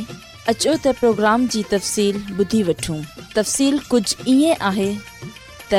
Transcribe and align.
अचो 0.52 0.72
त 0.76 0.94
प्रोग्राम 1.00 1.46
जी 1.54 1.62
तफ़सील 1.72 2.16
ॿुधी 2.44 2.62
वठूं 2.68 2.96
तफ़सील 3.36 3.78
कुझु 3.94 4.30
ईअं 4.34 4.66
आहे 4.72 4.90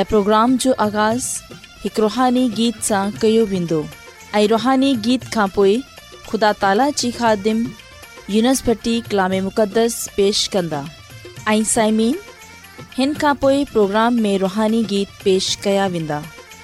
پروگرام 0.08 0.50
جو 0.62 0.70
जो 0.70 0.72
आगाज़ 0.86 1.24
हिकु 1.84 2.02
रुहानी 2.02 2.44
गीत 2.58 2.76
सां 2.88 3.04
कयो 3.22 3.44
वेंदो 3.52 3.80
ऐं 4.34 4.46
रुहानी 4.54 4.94
गीत 5.06 5.24
खां 5.34 5.48
خدا 5.56 5.76
ख़ुदा 6.28 6.52
ताला 6.62 6.86
خادم 6.90 7.14
ख़ादिम 7.18 7.64
यूनिसटी 8.36 8.94
कलाम 9.10 9.32
मुक़दस 9.48 9.96
पेश 10.16 10.46
कंदा 10.56 10.82
ऐं 11.48 11.64
साइमीन 11.74 12.14
हिन 12.98 13.14
खां 13.24 13.34
पोइ 13.44 13.64
प्रोग्राम 13.72 14.22
में 14.26 14.36
रुहानी 14.46 14.84
गीत 14.94 15.22
पेश 15.24 15.54
कया 15.66 15.86
वेंदा 15.96 16.20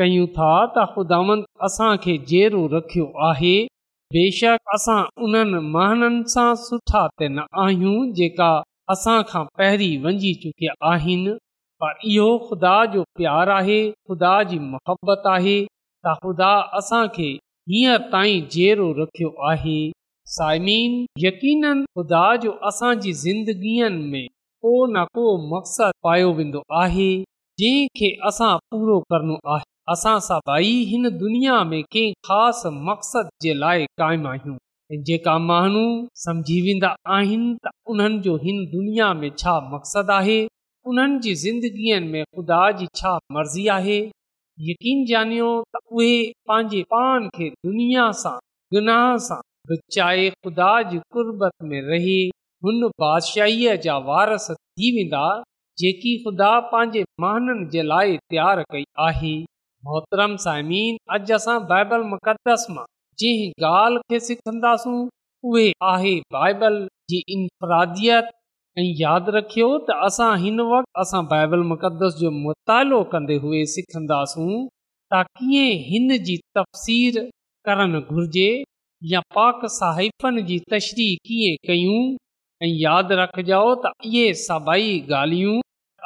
कयूं 0.00 0.26
था 0.36 0.48
त 0.76 0.84
ख़ुदा 0.92 1.18
असांखे 1.66 2.16
जेरो 2.30 2.60
रखियो 2.72 3.04
आहे 3.28 3.54
बेशक 4.14 4.72
असां 4.76 4.96
उन्हनि 5.26 5.58
महननि 5.74 6.28
सां 6.32 6.48
सुठा 6.62 7.02
त 7.06 7.26
न 7.34 7.44
आहियूं 7.64 8.00
जेका 8.18 8.48
असां 8.94 9.16
खां 9.30 9.42
पहिरीं 9.60 9.94
वञी 10.06 10.32
चुकिया 10.42 10.72
आहिनि 10.92 11.34
पर 11.84 11.92
इहो 12.12 12.26
ख़ुदा 12.48 12.74
जो 12.94 13.02
प्यारु 13.20 13.52
आहे 13.60 13.78
ख़ुदा 14.10 14.32
जी 14.52 14.58
मोहबत 14.72 15.28
आहे 15.34 15.56
त 15.66 16.14
ख़ुदा 16.24 16.50
असांखे 16.80 17.28
हींअर 17.74 18.00
ताईं 18.16 18.48
जहिड़ो 18.56 18.88
रखियो 19.00 19.30
आहे 19.52 19.78
साइमिन 20.38 21.84
ख़ुदा 21.98 22.24
जो 22.46 22.50
असांजी 22.72 23.12
ज़िंदगीअ 23.22 23.90
में 24.00 24.26
को 24.26 24.74
न 24.96 25.04
को 25.20 25.28
मक़सदु 25.54 26.08
पायो 26.08 26.32
वेंदो 26.40 26.64
आहे 26.82 27.08
जंहिंखे 27.62 28.10
असां 28.32 28.52
पूरो 28.74 28.98
करणो 29.14 29.38
आहे 29.54 29.72
असां 29.92 30.12
सभई 30.24 30.68
हिन 30.90 31.08
दुनिया 31.22 31.54
में 31.70 31.82
कंहिं 31.94 32.12
ख़ासि 32.28 32.70
मक़सद 32.84 33.26
जे 33.44 33.52
लाइ 33.62 33.84
क़ाइमु 34.00 34.28
आहियूं 34.28 35.02
जेका 35.08 35.32
माण्हू 35.48 35.82
सम्झी 36.22 36.56
वेंदा 36.66 36.92
आहिनि 37.16 37.50
त 37.66 37.72
उन्हनि 37.94 38.18
जो 38.26 38.36
हिन 38.46 38.62
दुनिया 38.76 39.08
में 39.20 39.28
छा 39.44 39.56
मक़सदु 39.74 40.12
आहे 40.16 40.38
उन्हनि 40.92 41.18
जी 41.28 41.34
ज़िंदगीअ 41.42 41.98
में 42.08 42.22
ख़ुदा 42.24 42.62
जी 42.80 42.88
छा 43.02 43.12
मर्ज़ी 43.38 43.66
आहे 43.76 43.98
यकीन 44.72 45.04
ॼानियो 45.12 45.50
त 45.76 45.82
उहे 46.00 46.08
पंहिंजे 46.52 46.82
पान 46.96 47.28
खे 47.38 47.50
दुनिया 47.70 48.06
सां 48.24 48.34
गुनाह 48.76 49.06
सां 49.28 49.40
बचाए 49.72 50.26
ख़ुदा 50.42 50.72
जी 50.92 51.02
कुर्बत 51.18 51.70
में 51.72 51.80
रहे 51.94 52.18
हुन 52.68 52.86
बादशाहीअ 53.04 53.76
जा 53.88 53.98
वारस 54.12 54.50
थी 54.58 54.92
वेंदा 54.98 55.26
जेकी 55.84 56.16
ख़ुदा 56.28 56.52
पंहिंजे 56.76 57.06
माननि 57.26 57.70
जे 57.76 57.88
लाइ 57.96 58.20
तयारु 58.34 58.70
कई 58.76 58.86
आहे 59.08 59.34
मोहतरम 59.86 60.34
साइमीन 60.42 60.94
अॼु 61.14 61.30
असां 61.36 61.54
बाइबल 61.70 62.04
मुक़दस 62.10 62.62
मां 62.76 62.84
जंहिं 63.22 63.48
ॻाल्हि 63.70 64.00
खे 64.12 64.20
सिखन्दा 64.26 64.70
उहे 65.48 65.64
आहे 65.92 66.12
यादि 69.00 69.34
रखियो 69.36 69.66
त 69.88 69.96
असां 70.06 70.28
हिन 70.44 70.62
वक़्तु 70.70 71.02
असां 71.02 71.20
बाइबल 71.32 71.64
मुक़दस 71.72 72.16
जो 72.22 72.30
मुतालो 72.38 73.02
कंदे 73.12 73.36
हुए 73.44 73.60
सिखंदासूं 73.74 74.48
ता 75.14 75.20
कीअं 75.40 75.76
हिन 75.90 76.16
जी 76.30 76.38
तफ़सीर 76.60 77.20
करणु 77.68 78.00
घुर्जे 78.14 78.48
या 79.14 79.22
पाक 79.38 79.68
साहिबनि 79.78 80.46
जी 80.50 80.58
तशरी 80.74 81.08
कीअं 81.28 81.60
कयूं 81.70 82.00
ऐं 82.62 82.72
यादि 82.84 83.20
रखिजो 83.22 83.60
त 83.86 83.94
इहे 84.12 84.24
सभई 84.48 84.88
ॻाल्हियूं 85.20 85.56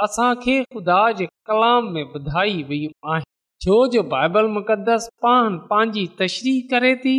असांखे 0.08 0.58
ख़ुदा 0.74 1.00
जे 1.22 1.30
कलाम 1.52 1.90
में 1.96 2.04
ॿुधाई 2.08 2.54
वियूं 2.72 2.94
आहिनि 3.14 3.37
छो 3.62 3.76
जो 3.92 4.02
बाइबल 4.10 4.46
मुक़दस 4.56 5.08
पान 5.22 5.56
पंहिंजी 5.70 6.06
तशरी 6.18 6.52
करे 6.72 6.94
थी 7.04 7.14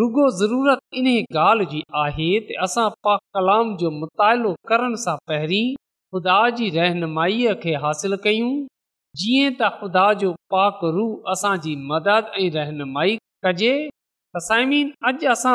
रुगो 0.00 0.24
ज़रूरत 0.40 0.78
इन 1.00 1.06
ॻाल्हि 1.10 1.66
जी 1.70 1.78
आहे 2.00 2.26
त 2.48 2.58
असां 2.66 2.82
पाक 3.06 3.22
कलाम 3.38 3.70
जो 3.82 3.90
मुतालो 4.02 4.50
करण 4.70 4.96
सां 5.04 5.14
पहिरीं 5.30 5.68
ख़ुदा 6.16 6.34
जी 6.58 6.68
रहनुमाईअ 6.74 7.54
खे 7.62 7.74
हासिल 7.84 8.16
कयूं 8.26 8.50
जीअं 9.22 9.46
त 9.46 9.70
ख़ुदा 9.78 10.02
जो 10.24 10.34
पाक 10.56 10.84
रूह 10.98 11.32
असांजी 11.36 11.72
मदद 11.94 12.28
ऐं 12.42 12.50
रहनुमाई 12.58 13.16
कजे 13.46 13.72
त 13.86 14.44
साइमिन 14.50 14.92
अॼु 15.12 15.30
असां 15.36 15.54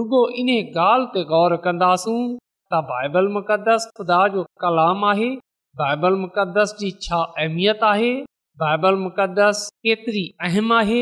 रुॻो 0.00 0.24
इन 0.44 0.52
ॻाल्हि 0.56 1.10
ते 1.18 1.24
ग़ौर 1.34 1.56
कंदासूं 1.68 2.16
त 2.74 2.82
बाइबल 2.90 3.30
मुक़दस 3.38 3.88
ख़ुदा 4.00 4.20
जो 4.36 4.44
कलाम 4.66 5.08
आहे 5.14 5.30
बाइबल 5.86 6.22
मुक़दस 6.26 6.76
जी 6.84 6.94
छा 7.08 7.24
अहमियत 7.30 7.88
आहे 7.94 8.12
बाइबल 8.60 8.94
मुक़दस 9.02 9.60
केतिरी 9.84 10.22
अहम 10.44 10.72
आहे 10.78 11.00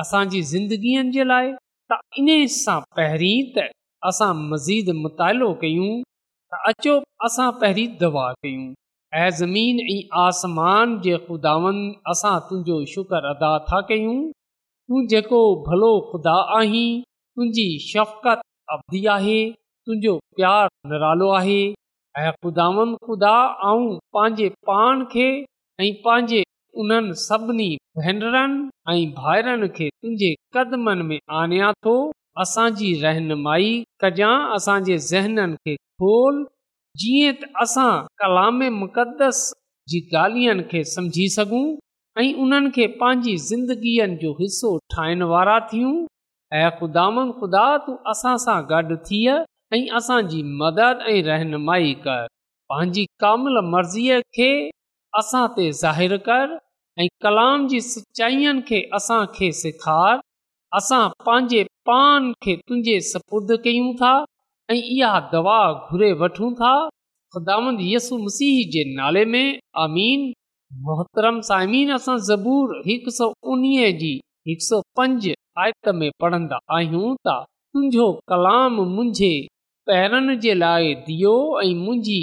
असांजी 0.00 0.40
ज़िंदगीअ 0.52 1.02
जे 1.12 1.24
लाइ 1.28 1.46
त 1.92 1.96
इन 2.22 2.28
सां 2.54 2.78
पहिरीं 2.96 3.38
त 3.54 3.64
असां 4.08 4.28
मज़ीद 4.50 4.90
मुतालो 4.98 5.48
कयूं 5.62 5.92
त 6.52 6.58
अचो 6.72 6.96
असां 7.28 7.50
पहिरीं 7.62 7.86
दवा 8.02 8.26
कयूं 8.42 8.66
ऐं 9.20 9.30
ज़मीन 9.40 9.80
ऐं 9.94 9.98
आसमान 10.24 10.92
जे 11.06 11.16
ख़ुदावन 11.28 11.80
असां 12.14 12.34
तुंहिंजो 12.50 12.76
शुक्र 12.92 13.22
अदा 13.30 13.52
था 13.70 13.80
कयूं 13.92 14.18
तूं 14.34 15.06
जेको 15.14 15.40
भलो 15.70 15.90
ख़ुदा 16.10 16.36
आहीं 16.58 16.90
तुंहिंजी 17.02 17.68
शफ़क़त 17.86 18.44
अवधी 18.76 19.04
आहे 19.16 19.40
तुंहिंजो 19.54 20.14
प्यारु 20.40 20.92
निरालो 20.94 21.30
आहे 21.40 21.60
ऐं 22.24 22.30
ख़ुदावन 22.42 22.94
ख़ुदा 23.08 23.34
ऐं 23.72 23.82
पंहिंजे 24.18 24.50
पाण 24.72 25.04
खे 25.16 25.28
ऐं 25.42 25.92
पंहिंजे 26.08 26.44
उन्हनि 26.80 27.14
सभिनी 27.20 27.68
भेनरनि 27.98 28.68
ऐं 28.90 29.38
तुंहिंजे 29.70 30.32
कदमनि 30.56 31.02
में 31.08 31.18
आणिया 31.40 31.70
थो 31.86 31.94
असांजी 32.42 32.92
रहनुमाई 33.02 33.72
कजां 34.02 34.32
असांजे 34.56 34.96
ज़हननि 35.10 35.56
खे 35.64 35.74
खोल 36.02 36.38
जीअं 37.02 37.34
त 37.42 37.50
असां 37.64 37.90
कलामस 38.24 39.40
जी 39.92 39.98
ॻाल्हियुनि 40.16 40.62
खे 40.70 40.80
سگوں 40.86 41.26
सघूं 41.36 41.66
ऐं 42.22 42.32
उन्हनि 42.44 42.70
खे 42.76 42.86
पंहिंजी 43.02 43.34
ज़िंदगीअ 43.50 44.06
जो 44.22 44.32
हिसो 44.40 44.70
ठाहिण 44.94 45.22
वारा 45.32 45.58
थियूं 45.72 45.94
ऐं 46.60 46.68
ख़ुदा 46.78 47.64
तूं 47.86 47.96
असां 48.14 48.34
सां 48.46 48.58
गॾु 48.72 48.98
ऐं 49.74 49.84
असांजी 49.98 50.42
मदद 50.62 51.02
ऐं 51.14 51.20
रहनुमाई 51.30 51.92
कर 52.04 52.26
पंहिंजी 52.72 53.04
कामल 53.24 53.64
मर्ज़ीअ 53.74 54.20
खे 54.38 54.50
असां 55.22 55.44
ते 55.56 55.70
ज़ाहिरु 55.84 56.18
कर 56.30 56.58
ऐं 56.98 57.06
कलाम 57.22 57.66
जी 57.68 57.80
सचाईअनि 57.80 58.60
खे 58.68 58.80
असांखे 58.94 59.50
सेखारु 59.60 60.18
असां 60.76 61.02
पंहिंजे 61.26 61.62
पान 61.86 62.30
खे 62.42 62.54
तुंहिंजे 62.68 62.98
सपुर्द 63.12 63.52
कयूं 63.64 63.92
था 64.00 64.12
ऐं 64.70 64.76
इहा 64.76 65.12
दवा 65.32 65.58
घुरे 65.86 66.10
वठूं 66.22 66.50
था 66.60 66.72
यसु 67.92 68.18
मसीह 68.24 68.56
जे 68.72 68.82
नाले 68.96 69.24
में 69.34 69.58
अमीन 69.84 70.32
मोहतरम 70.86 71.40
साइमीन 71.50 71.96
ज़बूर 72.28 72.76
हिक 72.86 73.08
सौ 73.18 73.26
उणिवीह 73.52 73.90
जी 74.00 74.12
हिकु 74.48 74.64
सौ 74.68 74.80
पंज 74.96 75.28
आयत 75.62 75.88
में 76.00 76.10
पढ़ंदा 76.20 76.58
आहियूं 76.76 77.14
तुंहिंजो 77.28 78.08
कलाम 78.32 78.76
मुंहिंजे 78.96 79.32
पैरनि 79.86 80.36
जे 80.46 80.54
लाइ 80.62 80.94
दियो 81.06 81.34
ऐं 81.62 81.74
मुंहिंजी 81.84 82.20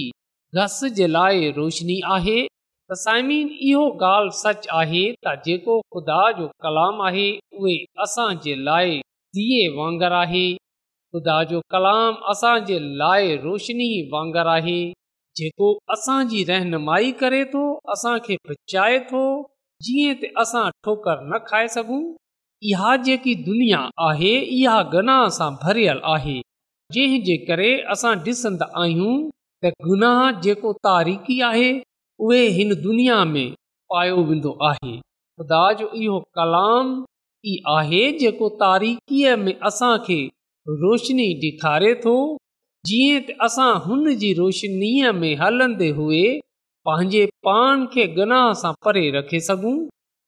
घस 0.64 0.80
जे 1.00 1.08
लाइ 1.16 1.52
रोशनी 1.58 2.00
आहे 2.16 2.40
त 2.92 2.96
साइमीन 3.00 3.48
इहो 3.70 3.80
ॻाल्हि 4.08 4.30
सच 4.42 4.68
आहे 4.82 5.00
त 5.26 5.32
जेको 5.46 5.74
ख़ुदा 5.94 6.20
जो 6.36 6.46
कलाम 6.66 7.02
आहे 7.08 7.26
उहे 7.62 7.74
असांजे 8.04 8.54
लाइ 8.68 8.94
दीए 9.40 9.66
वांगरु 9.80 10.16
आहे 10.20 10.44
ख़ुदा 11.16 11.36
जो 11.50 11.60
कलाम 11.76 12.14
असांजे 12.34 12.78
लाइ 13.02 13.36
रोशनी 13.46 13.90
वांगरु 14.14 14.50
आहे 14.54 14.78
जेको 15.42 15.72
असांजी 15.96 16.44
रहनुमाई 16.52 17.12
करे 17.24 17.44
थो 17.56 17.64
असांखे 17.96 18.38
बचाए 18.50 19.00
थो 19.12 19.26
जीअं 19.88 20.24
असां 20.44 20.64
ठोकर 20.86 21.20
न 21.34 21.38
खाए 21.48 21.68
सघूं 21.78 22.02
इहा 22.70 22.96
जेकी 23.10 23.34
दुनिया 23.50 23.82
आहे 24.08 24.34
इहा 24.62 24.78
गनाह 24.94 25.26
सां 25.40 25.50
भरियल 25.66 26.00
आहे 26.16 26.40
जंहिं 26.98 27.20
जे 27.32 27.36
करे 27.52 27.70
असां 27.98 28.16
ॾिसंदा 28.30 28.72
आहियूं 28.84 29.74
गुनाह 29.92 30.20
जेको 30.48 30.74
तारीख़ी 30.90 31.40
आहे 31.52 31.70
उहे 32.26 32.46
हिन 32.58 32.74
दुनिया 32.84 33.16
में 33.34 33.48
पायो 33.94 34.24
वेंदो 34.28 34.52
आहे 34.70 34.98
ख़ुदा 35.00 35.62
जो 35.82 35.90
इहो 36.04 36.20
कलाम 36.40 36.88
ई 37.46 37.58
आहे 37.78 38.02
जेको 38.22 38.50
तारीख़ीअ 38.62 39.36
में 39.44 39.54
असांखे 39.70 40.18
रोशनी 40.82 41.28
ॾेखारे 41.48 41.94
थो 42.06 42.14
जीअं 42.92 43.20
त 43.28 43.36
असां 43.48 43.70
हुन 43.84 44.04
जी 44.24 44.32
रोशनीअ 44.40 45.12
में 45.20 45.32
हलंदे 45.44 45.90
हुए 46.00 46.24
पंहिंजे 46.90 47.22
पान 47.50 47.86
खे 47.96 48.06
गना 48.18 48.40
सां 48.64 48.72
परे 48.88 49.06
रखे 49.18 49.40
सघूं 49.50 49.76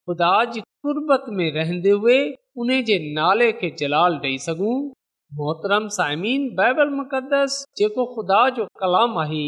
ख़ुदा 0.09 0.31
जी 0.53 0.63
कुरबत 0.85 1.25
में 1.39 1.45
रहंदे 1.57 1.95
हुए 2.03 2.19
उन 2.63 2.73
जे 2.91 2.99
नाले 3.19 3.51
खे 3.63 3.71
जलाल 3.81 4.19
ॾेई 4.27 4.37
सघूं 4.45 4.77
मोहतरम 5.41 5.89
साइमीन 5.97 6.45
बाइबल 6.61 6.95
मुक़दस 7.01 7.57
जेको 7.81 8.07
ख़ुदा 8.15 8.43
जो 8.59 8.67
कलाम 8.83 9.19
आहे 9.25 9.43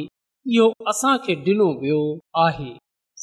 इहो 0.49 0.67
असांखे 0.89 1.33
ॾिनो 1.45 1.65
वियो 1.81 1.99
आहे 2.43 2.69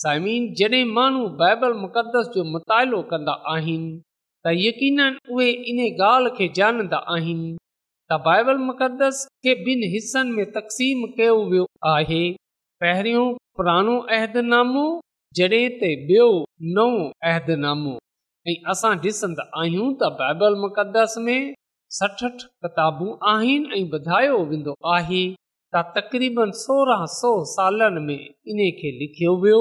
साइमिन 0.01 0.47
जॾहिं 0.59 0.85
माण्हू 0.95 1.27
बाइबल 1.39 1.73
मुक़दस 1.85 2.29
जो 2.35 2.43
मुतालो 2.51 3.01
कंदा 3.11 3.33
आहिनि 3.55 3.99
त 4.45 4.49
यकीन 4.55 5.01
उहे 5.31 5.49
इन 5.71 5.79
ॻाल्हि 5.87 6.31
खे 6.39 6.47
ॼाणंदा 6.61 6.99
आहिनि 7.15 7.55
त 8.11 8.19
बाइबल 8.27 8.57
मुक़दसिनि 8.69 9.87
हिसनि 9.95 10.31
में 10.37 10.45
तक़सीम 10.57 11.05
कयो 11.19 11.35
वियो 11.51 11.65
आहे 11.95 12.23
पहिरियों 12.83 13.27
पुराणो 13.57 13.97
अहदनामो 14.17 14.87
जॾहिं 15.39 15.69
त 15.81 15.91
ॿियो 16.11 16.31
नओ 16.79 16.89
अहदनामो 17.31 17.97
ऐं 18.51 18.57
असां 18.75 18.93
ॾिसंदा 19.09 19.49
आहियूं 19.65 19.91
त 20.01 20.13
बाइबल 20.23 20.55
मुक़दस 20.67 21.19
में 21.27 21.41
सठि 21.99 22.31
किताबूं 22.47 23.13
आहिनि 23.35 23.77
ऐं 23.83 23.85
वधायो 23.97 24.39
वेंदो 24.55 24.77
आहे 24.95 25.25
त 25.75 25.81
तक़रीबनि 25.97 26.53
सोरहं 26.59 27.07
सौ 27.15 27.31
सालनि 27.49 28.01
में 28.05 28.21
इन 28.53 28.59
खे 28.77 28.91
लिखियो 28.99 29.33
वियो 29.41 29.59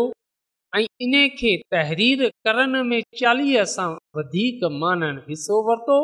ऐं 0.77 0.83
इन 1.07 1.15
खे 1.39 1.49
तहरीर 1.73 2.21
करण 2.47 2.77
में 2.91 3.01
चालीह 3.21 3.63
सां 3.71 3.87
वधीक 4.17 4.63
माननि 4.83 5.21
हिसो 5.29 5.57
वरितो 5.69 5.97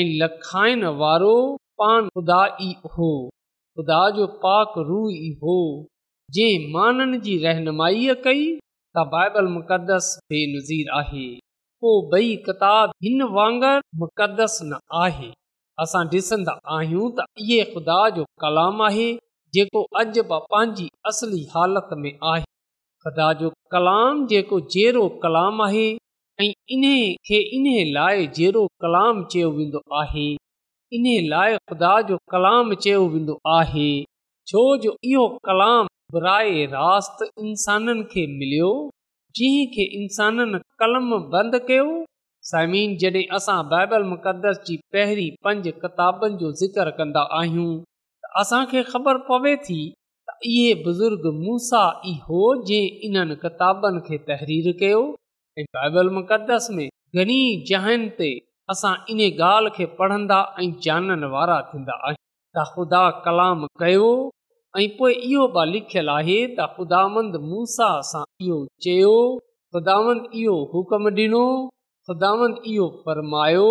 ऐं 0.00 0.02
लखाइण 0.20 0.84
वारो 1.00 1.34
पान 1.82 2.06
ख़ुदा 2.18 2.36
ई 2.66 2.68
हो 2.92 3.08
ख़ुदा 3.80 3.98
जो 4.20 4.26
पाक 4.44 4.76
रू 4.92 5.00
ई 5.14 5.32
हो 5.42 5.56
जे 6.38 6.46
माननि 6.78 7.20
जी 7.26 7.36
रहनुमाईअ 7.46 8.16
कई 8.28 8.46
त 8.96 9.06
बाइबल 9.16 9.50
मुक़दस 9.56 10.12
बेनज़ीर 10.34 10.94
आहे 11.00 11.24
पोइ 11.88 12.20
ॿई 12.20 12.30
किताब 12.48 12.94
हिन 13.08 13.26
वांगुरु 13.38 14.02
मुक़दस 14.06 14.58
न 14.70 14.80
आहे 15.06 15.32
असां 15.88 16.06
ॾिसंदा 16.16 16.56
आहियूं 16.78 17.10
त 17.20 17.28
इहो 17.48 17.66
ख़ुदा 17.74 18.00
जो 18.20 18.26
कलाम 18.46 18.82
आहे 18.92 19.10
जेको 19.56 19.80
अॼु 20.00 20.22
बि 20.28 20.36
पंहिंजी 20.52 20.84
असली 21.08 21.40
हालत 21.54 21.88
में 22.02 22.12
आहे 22.28 22.44
ख़ुदा 23.04 23.24
जो 23.40 23.48
कलाम 23.74 24.20
जेको 24.30 24.60
जहिड़ो 24.74 25.02
कलाम 25.24 25.60
आहे 25.64 25.82
ऐं 26.44 26.48
इन 26.76 26.84
खे 27.30 27.40
इन 27.56 27.66
लाइ 27.96 28.26
जहिड़ो 28.38 28.62
कलाम 28.84 29.20
चयो 29.34 29.50
वेंदो 29.58 29.82
आहे 30.02 30.24
इन 30.98 31.08
लाइ 31.34 31.56
ख़ुदा 31.72 31.92
जो 32.12 32.16
कलाम 32.36 32.74
चयो 32.86 33.02
वेंदो 33.16 33.36
आहे 33.56 33.88
छो 34.54 34.64
जो 34.86 34.94
इहो 35.10 35.26
कलाम 35.50 35.92
बुराए 36.16 36.64
रास्त 36.78 37.28
इंसाननि 37.28 38.06
खे 38.16 38.26
मिलियो 38.40 38.72
जंहिंखे 39.40 39.86
इंसाननि 40.02 40.62
कलम 40.86 41.14
बंदि 41.36 41.62
कयो 41.72 41.86
साइमीन 42.52 42.96
जॾहिं 43.06 43.26
असां 43.40 43.60
बाइबल 43.76 44.08
मुक़दस 44.16 44.64
जी 44.70 44.78
पहिरीं 44.96 45.30
पंज 45.48 45.72
किताबनि 45.86 46.38
जो 46.44 46.52
ज़िक्र 46.64 46.90
कंदा 47.02 47.26
आहियूं 47.40 47.70
असांखे 48.40 48.82
ख़बर 48.92 49.16
पवे 49.28 49.54
थी 49.64 49.80
त 50.28 50.32
इहे 50.50 50.72
बुज़ुर्ग 50.84 51.24
मूसा 51.40 51.80
इहो 52.10 52.38
जंहिं 52.68 53.08
इन्हनि 53.08 53.34
किताबनि 53.44 54.00
खे 54.06 54.16
तहरीर 54.28 54.68
कयो 54.82 55.00
ऐं 55.60 55.64
बाबल 55.76 56.08
मुक़दस 56.18 56.68
में 56.78 56.88
घणी 57.20 57.40
जाइनि 57.70 58.08
ते 58.20 58.30
असां 58.74 58.94
इन 59.14 59.20
ॻाल्हि 59.26 59.74
खे 59.76 59.86
पढ़ंदा 59.98 60.38
ऐं 60.62 60.70
जाननि 60.86 61.28
वारा 61.34 61.58
थींदा 61.72 61.96
आहियूं 62.06 62.22
त 62.56 62.66
ख़ुदा 62.72 63.02
कलाम 63.26 63.66
कयो 63.84 64.08
ऐं 64.80 64.88
पोइ 65.00 65.12
इहो 65.30 65.46
बि 65.58 65.66
लिखियलु 65.74 66.12
आहे 66.18 66.40
त 66.52 66.70
ख़ुदांद 66.76 67.40
मूसा 67.52 67.90
सां 68.12 68.24
इहो 68.46 68.58
चयो 68.86 69.14
ख़ुदांद 69.74 70.22
इहो 70.44 70.56
हुकम 70.74 71.10
ॾिनो 71.24 71.46
ख़ुदांद 72.06 72.54
इहो 72.74 72.88
फरमायो 73.04 73.70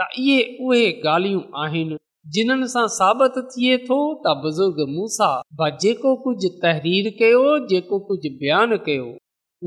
त 0.00 0.10
इहे 0.24 0.38
उहे 0.60 0.86
ॻाल्हियूं 1.14 1.48
आहिनि 1.64 1.98
जिन्हनि 2.34 2.66
सां 2.70 2.80
साबित 2.94 3.36
थिए 3.50 3.76
थो 3.86 3.96
त 4.24 4.32
बुज़ुर्ग 4.40 4.80
मूंसां 4.94 5.68
जेको 5.84 6.10
कुझु 6.24 6.48
तहरीर 6.64 7.06
कयो 7.20 7.44
जेको 7.70 7.98
कुझु 8.08 8.30
बयानु 8.42 8.76
कयो 8.88 9.06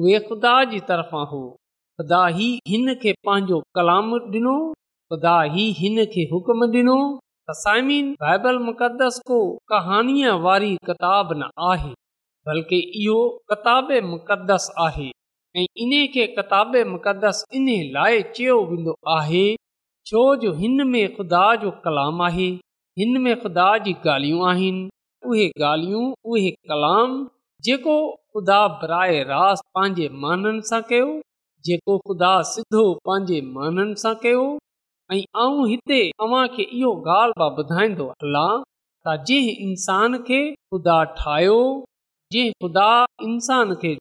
उहो 0.01 0.19
ख़ुदा 0.27 0.51
जी 0.73 0.81
तरफ़ा 0.91 1.21
हो 1.31 1.39
ख़ुदा 2.01 2.19
हिन 2.35 2.93
खे 3.05 3.13
पंहिंजो 3.29 3.59
कलाम 3.79 4.13
ॾिनो 4.17 4.53
ख़ुदा 5.13 5.33
हुकम 6.35 6.63
ॾिनो 6.67 6.99
ताइबल 7.63 8.61
मुक़दस 8.67 9.19
को 9.31 9.39
कहाणीअ 9.75 10.35
वारी 10.45 10.71
किताब 10.91 11.33
न 11.41 11.49
आहे 11.71 11.91
बल्कि 12.51 12.81
इहो 13.01 13.17
किताब 13.53 13.91
मुक़दस 14.13 14.69
आहे 14.87 15.09
ऐं 15.57 15.65
इन 15.87 15.97
खे 16.19 16.27
किताब 16.37 16.77
मुक़दस 16.93 17.43
इन 17.61 17.67
लाइ 17.99 18.21
चयो 18.39 18.61
वेंदो 18.71 18.95
आहे 19.17 19.45
छो 20.07 20.21
जो 20.43 20.51
हिन 20.55 20.83
में 20.93 21.05
ख़ुदा 21.15 21.43
जो 21.61 21.69
कलाम 21.83 22.21
आहे 22.21 22.47
हिन 23.01 23.19
में 23.25 23.33
ख़ुदा 23.41 23.67
जी 23.85 23.93
ॻाल्हियूं 24.07 24.47
आहिनि 24.49 24.81
उहे 25.31 25.45
ॻाल्हियूं 25.67 26.03
उहे 26.31 26.49
कलाम 26.71 27.13
जेको 27.67 27.93
ख़ुदा 28.33 28.57
बराए 28.81 29.21
रास 29.31 29.61
पंहिंजे 29.77 30.07
माननि 30.25 30.61
सां 30.71 30.81
कयो 30.91 31.05
जेको 31.67 31.97
ख़ुदा 32.09 32.31
सिधो 32.51 32.83
पंहिंजे 33.09 34.13
कयो 34.27 34.43
ऐं 35.13 35.49
हिते 35.71 36.01
तव्हांखे 36.23 36.63
इहो 36.67 36.91
ॻाल्हि 37.21 37.63
ॿुधाईंदो 37.67 38.09
त 38.25 39.15
जंहिं 39.29 39.57
इंसान 39.69 40.19
खे 40.31 40.41
ख़ुदा 40.53 41.01
ठाहियो 41.21 41.57
जे 42.35 42.43
ख़ुदा 42.63 42.89
इंसान 43.31 43.73
खे 43.85 43.95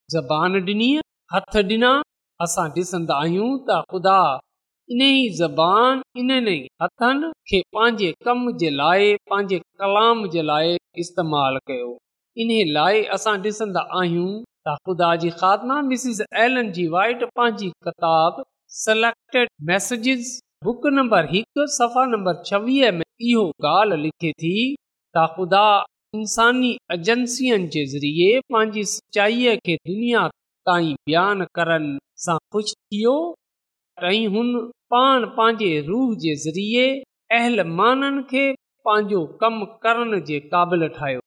हथ 1.36 1.58
ॾिना 1.66 1.94
असां 2.48 2.70
ॾिसंदा 2.80 3.22
आहियूं 3.26 3.52
त 3.58 3.84
ख़ुदा 3.94 4.20
इन 4.90 5.02
ई 5.02 5.28
ज़बान 5.38 6.00
इन्हनि 6.20 6.56
खे 7.50 7.60
पंहिंजे 7.76 8.12
कम 8.24 8.46
जे 8.60 8.70
लाइ 8.70 9.14
पंहिंजे 9.30 9.58
कलाम 9.82 10.26
जे 10.30 10.42
लाइ 10.42 10.76
इस्तेमालु 11.02 11.58
कयो 11.70 11.90
इन 12.42 12.48
लाइ 12.76 13.02
असां 13.16 13.34
ॾिसंदा 13.46 13.82
आहियूं 14.00 14.30
त 14.66 14.76
ख़ुदा 14.88 15.14
बुक 20.66 20.80
नंबर 20.96 21.26
हिकु 21.30 21.64
सफ़ा 21.76 22.04
नंबर 22.10 22.42
छवीह 22.48 22.90
में 22.98 23.04
इहो 23.30 23.42
ॻाल्हि 23.68 23.96
लिखे 24.02 24.62
इंसानी 26.18 26.70
जे 27.06 27.84
ज़रिए 27.92 28.38
पंहिंजी 28.54 28.84
सचाईअ 28.94 29.56
खे 29.66 29.76
दुनिया 29.90 30.26
ताईं 30.70 30.94
बयानु 31.10 31.46
करण 31.60 31.86
सां 32.26 32.36
ख़ुशि 32.52 32.74
थियो 32.78 33.14
ऐं 34.08 34.26
हुन 34.34 34.52
पाण 34.94 35.24
पंहिंजे 35.38 35.80
रूह 35.86 36.12
जे 36.20 36.34
ज़रिए 36.44 36.84
अहल 37.38 37.60
माननि 37.80 38.22
खे 38.30 38.44
पंहिंजो 38.88 39.24
कमु 39.42 39.66
करण 39.82 40.20
जे 40.30 40.38
क़ाबिल 40.52 40.86
ठाहियो 40.94 41.20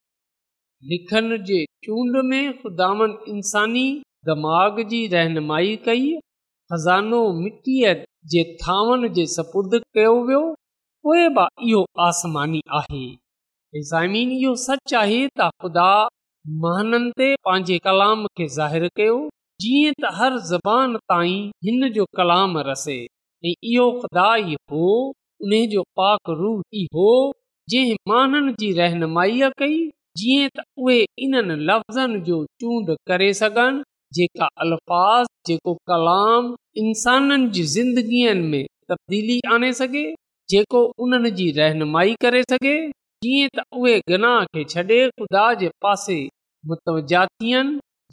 लिखनि 0.92 1.38
जे 1.50 1.60
चूंड 1.86 2.18
में 2.30 2.54
ख़ुदानि 2.62 3.06
इंसानी 3.34 3.86
दिमाग़ 4.30 4.82
जी 4.94 5.06
रहनुमाई 5.14 5.76
कई 5.86 6.12
ख़ज़ानो 6.74 7.22
मिटीअ 7.44 7.94
जे 8.34 8.44
थांवन 8.64 9.08
जे 9.20 9.26
सपुर्द 9.36 9.80
कयो 9.98 10.16
वियो 10.30 10.42
पोइ 11.08 11.28
बि 11.38 11.48
इहो 11.70 11.86
आसमानी 12.08 12.62
आहे 12.80 13.06
इहो 13.76 14.56
सच 14.66 14.94
आहे 15.04 15.22
त 15.28 15.52
ख़ुदा 15.62 15.88
महाननि 16.66 17.12
ते 17.22 17.34
पंहिंजे 17.50 17.80
कलाम 17.90 18.26
खे 18.38 18.48
ज़ाहिरु 18.58 18.90
कयो 19.02 19.18
जीअं 19.62 19.92
त 20.04 20.10
हर 20.16 20.38
ज़बान 20.48 20.96
ताईं 21.12 21.44
हिन 21.66 21.88
जो 21.98 22.06
कलाम 22.18 22.58
रसे 22.70 22.96
ऐं 23.04 23.52
इहो 23.74 23.86
ख़ुदा 24.00 24.26
ई 24.38 24.56
हो 24.72 24.88
उन 24.96 25.56
जो 25.74 25.84
पाक 26.00 26.30
रूह 26.40 26.64
ई 26.80 26.84
हो 26.96 27.12
जंहिं 27.74 27.96
माण्हुनि 28.12 28.54
जी 28.64 28.72
रहनुमाईअ 28.80 29.50
कई 29.62 29.78
जीअं 30.22 30.50
त 30.58 30.66
उहे 30.84 30.98
इन्हनि 31.28 31.56
लफ़्ज़नि 31.72 32.20
जो 32.32 32.42
चूंड 32.64 32.94
करे 33.12 33.32
सघनि 33.42 33.84
जेका 34.20 34.50
अल्फ़ 34.66 35.32
जेको 35.50 35.76
कलाम 35.94 36.52
इंसाननि 36.86 37.48
जी 37.60 37.64
ज़िंदगीअ 37.78 38.36
में 38.52 38.64
तब्दीली 38.92 39.40
आणे 39.56 39.72
सघे 39.82 40.06
जेको 40.54 40.84
उन्हनि 41.08 41.32
जी 41.40 41.50
रहनुमाई 41.62 42.16
करे 42.28 42.44
सघे 42.52 42.78
जीअं 43.28 43.56
त 43.60 43.68
उहे 43.82 43.98
गनाह 44.14 44.40
खे 44.54 44.68
छॾे 44.76 45.02
ख़ुदा 45.18 45.48
जे 45.64 45.72
पासे 45.88 46.20
मुतनि 46.74 47.58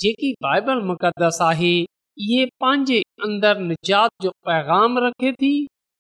जेकी 0.03 0.33
बाइबल 0.45 0.81
मुक़दसि 0.87 1.43
आहे 1.45 1.73
इहे 1.83 2.47
पंहिंजे 2.63 2.97
अंदरि 3.27 3.67
निजात 3.67 4.11
जो 4.25 4.31
पैगाम 4.49 4.99
रखे 5.05 5.31
थी 5.43 5.51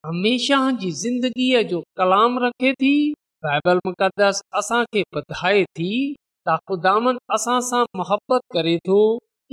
हमेशह 0.06 0.70
जी 0.82 0.90
ज़िंदगीअ 1.02 1.62
जो 1.72 1.80
कलाम 2.00 2.38
रखे 2.44 2.72
थी 2.82 2.94
बाइबल 3.46 3.80
मुक़दस 3.88 4.40
असांखे 4.60 5.02
ॿधाए 5.20 5.62
थी 5.78 5.90
ताकुदामन 6.48 7.18
असां 7.38 7.56
सां 7.70 7.82
मुहबत 8.02 8.44
करे 8.58 8.74
थो 8.88 8.96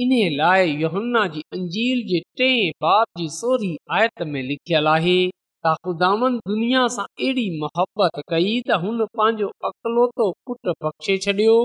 इन 0.05 0.13
लाइ 0.39 0.73
यो 0.83 0.89
अंजील 0.97 2.05
जे 2.11 2.21
टे 2.41 2.49
बाप 2.85 3.21
जी 3.21 3.27
सोरी 3.39 3.71
आयत 3.99 4.25
में 4.33 4.41
लिखियल 4.51 4.89
आहे 4.97 5.17
ताकुदामन 5.67 6.37
दुनिया 6.53 6.87
सां 6.99 7.07
अहिड़ी 7.23 7.47
मुहबत 7.63 8.21
कई 8.33 8.57
त 8.71 8.81
हुन 8.85 9.05
पंहिंजो 9.19 9.51
अकलोतो 9.71 10.29
पुटु 10.47 10.77
बख़्शे 10.87 11.17
छॾियो 11.27 11.57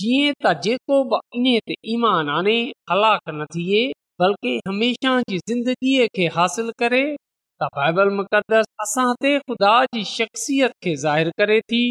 जीअं 0.00 0.34
त 0.44 0.52
जेको 0.64 0.96
बि 1.08 1.18
इन 1.38 1.46
ते 1.70 1.74
ईमान 1.94 2.28
आने 2.34 2.54
हलाक 2.90 3.22
न 3.40 3.44
थिए 3.56 3.80
बल्कि 4.22 4.52
हमेशह 4.68 5.18
जी 5.32 5.38
ज़िंदगीअ 5.50 6.06
खे 6.16 6.26
हासिल 6.36 6.70
करे 6.82 7.00
तकदस 7.64 8.66
असां 8.84 9.06
ते 9.24 9.32
ख़ुदा 9.42 9.72
जी 9.96 10.04
शख़्सियत 10.12 10.72
खे 10.86 10.94
ज़ाहिर 11.04 11.30
करे 11.42 11.60
थी 11.72 11.82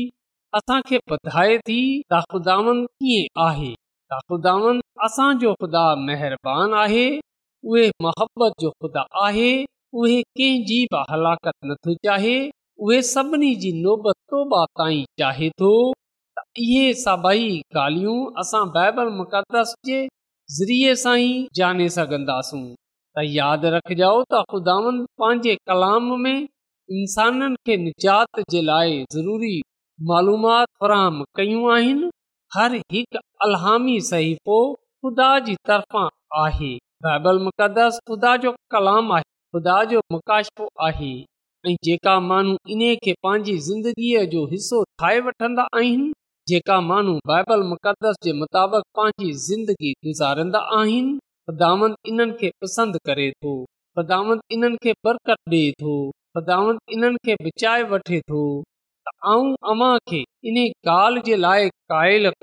असांखे 0.62 1.00
ॿुधाए 1.18 1.58
थी 1.70 1.78
त 2.14 2.22
ख़ुदावन 2.32 2.84
कीअं 3.02 3.42
आहे 3.48 3.70
त 4.14 4.18
ख़ुदावन 4.30 4.82
असांजो 5.10 5.54
ख़ुदा 5.62 5.84
महिरबानी 6.08 6.76
आहे 6.88 7.04
उहे 7.20 7.88
मोहबत 8.08 8.58
जो 8.64 8.70
ख़ुदा 8.82 9.06
आहे 9.28 9.50
उहे 10.02 10.22
कंहिंजी 10.38 10.82
बि 10.96 11.06
हलाकत 11.14 11.70
नथी 11.72 11.96
चाहे 12.08 12.36
उहे 12.84 13.02
सभिनी 13.16 13.56
जी 13.64 13.72
नौबत 13.82 14.20
तौबा 14.34 14.66
ताईं 14.82 15.04
चाहे 15.20 15.50
थो 15.64 15.72
इहे 16.60 16.94
सभई 17.00 17.62
ॻाल्हियूं 17.78 18.16
असां 18.42 18.62
बाइबल 18.72 19.10
मुक़दस 19.18 19.74
जे 19.86 20.00
ज़रिए 20.56 20.96
सां 21.04 21.16
ई 21.18 21.48
जाने 21.56 21.88
सघंदासूं 21.90 22.60
त 23.18 23.24
यादि 23.26 23.70
रखिजो 23.76 24.10
त 24.34 24.42
ख़ुदानि 24.52 25.06
पंहिंजे 25.22 25.56
कलाम 25.72 26.10
में 26.26 26.34
इंसाननि 26.42 27.56
खे 27.70 27.78
निजात 27.86 28.42
जे 28.56 28.62
लाइ 28.72 29.00
ज़रूरी 29.16 29.54
मालूमात 30.12 30.68
फ़राहम 30.84 31.24
कयूं 31.40 31.64
आहिनि 31.78 32.12
हर 32.58 32.76
हिकु 32.92 33.24
अलामी 33.48 33.96
सहीफ़ो 34.12 34.60
ख़ुदा 34.74 35.32
जी 35.48 35.56
तरफ़ा 35.72 36.06
आहे 36.44 36.74
बाइबल 37.08 37.40
मुक़दस 37.50 38.00
ख़ुदा 38.08 38.36
जो 38.48 38.54
कलाम 38.76 39.12
आहे 39.20 39.30
ख़ुदा 39.56 39.84
जो 39.94 40.02
मुकाशो 40.18 40.70
आहे 40.90 41.14
ऐं 41.70 41.76
जेका 41.90 42.20
माण्हू 42.32 42.58
इन 42.76 42.86
खे 43.08 43.14
पंहिंजी 43.24 43.58
ज़िंदगीअ 43.70 44.26
जो 44.36 44.46
हिसो 44.54 44.84
ठाहे 45.02 45.20
वठंदा 45.30 45.68
जेका 46.50 46.80
माण्हू 46.82 47.14
बाइबल 47.28 47.62
मुक़दस 47.72 48.16
जे 48.24 48.32
मुताबिक़ 48.34 48.84
पंहिंजी 48.98 49.32
ज़िंदगी 49.48 49.92
करे 53.08 53.28
थो 53.44 53.54